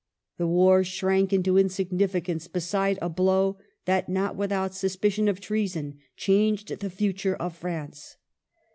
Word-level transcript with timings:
The 0.39 0.47
war 0.47 0.83
shrank 0.83 1.31
into 1.31 1.59
insignificance 1.59 2.47
beside 2.47 2.97
a 3.03 3.07
blow 3.07 3.57
that, 3.85 4.09
not 4.09 4.35
without 4.35 4.73
suspicion 4.73 5.27
of 5.27 5.39
treason, 5.39 5.99
changed 6.17 6.69
the 6.79 6.89
future 6.89 7.35
of 7.35 7.55
France. 7.55 8.17